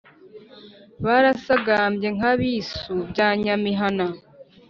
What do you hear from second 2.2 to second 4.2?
Bisu bya Nyamihana